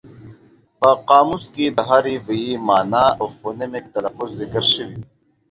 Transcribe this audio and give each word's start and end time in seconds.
په 0.79 0.89
قاموس 1.09 1.43
کې 1.55 1.65
د 1.69 1.79
هر 1.89 2.03
ویي 2.27 2.53
مانا 2.67 3.05
او 3.19 3.25
فونیمک 3.37 3.85
تلفظ 3.95 4.29
ذکر 4.41 4.63
شوی 4.73 4.95
وي. 4.97 5.03